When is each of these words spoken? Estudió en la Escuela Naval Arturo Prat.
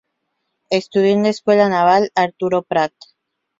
Estudió 0.71 1.13
en 1.13 1.21
la 1.21 1.29
Escuela 1.29 1.69
Naval 1.69 2.11
Arturo 2.15 2.63
Prat. 2.63 2.91